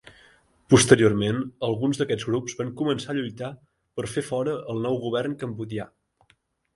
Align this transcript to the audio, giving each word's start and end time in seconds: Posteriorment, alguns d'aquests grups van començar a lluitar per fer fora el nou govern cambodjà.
Posteriorment, 0.73 1.41
alguns 1.67 1.99
d'aquests 1.99 2.25
grups 2.29 2.55
van 2.61 2.71
començar 2.79 3.11
a 3.13 3.15
lluitar 3.17 3.49
per 3.99 4.07
fer 4.15 4.23
fora 4.31 4.55
el 4.75 4.81
nou 4.87 4.97
govern 5.05 5.37
cambodjà. 5.45 5.87